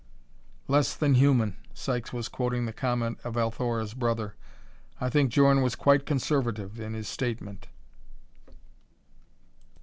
[0.67, 4.33] "Less than human!" Sykes was quoting the comment of Althora's brother.
[4.99, 7.67] "I think Djorn was quite conservative in his statement."